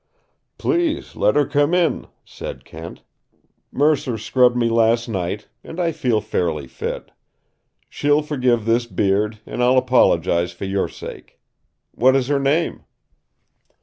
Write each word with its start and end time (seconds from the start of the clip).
"Please 0.57 1.15
let 1.15 1.35
her 1.35 1.45
come 1.45 1.75
in," 1.75 2.07
said 2.25 2.65
Kent. 2.65 3.03
"Mercer 3.71 4.17
scrubbed 4.17 4.57
me 4.57 4.67
last 4.67 5.07
night, 5.07 5.47
and 5.63 5.79
I 5.79 5.91
feel 5.91 6.19
fairly 6.21 6.65
fit. 6.65 7.11
She'll 7.87 8.23
forgive 8.23 8.65
this 8.65 8.87
beard, 8.87 9.41
and 9.45 9.61
I'll 9.61 9.77
apologize 9.77 10.53
for 10.53 10.65
your 10.65 10.89
sake. 10.89 11.39
What 11.91 12.15
is 12.15 12.29
her 12.29 12.39
name?" 12.39 12.81